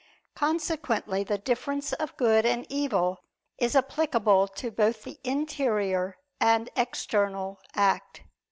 [0.33, 3.19] Consequently the difference of good and evil
[3.59, 8.23] is applicable to both the interior and external act.